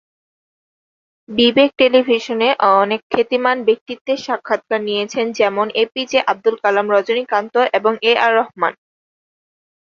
বিবেক 1.29 1.69
টেলিভিশনে 1.79 2.49
অনেক 2.75 3.01
খ্যাতিমান 3.11 3.57
ব্যক্তিত্বের 3.67 4.19
সাক্ষাৎকার 4.25 4.79
নিয়েছেন 4.83 5.25
যেমনঃ 5.37 5.71
এ 5.75 5.93
পি 5.93 6.03
জে 6.05 6.19
আব্দুল 6.31 6.55
কালাম, 6.63 6.87
রজনীকান্ত 6.91 7.55
এবং 7.77 7.93
এ 8.03 8.13
আর 8.25 8.31
রহমান। 8.39 8.73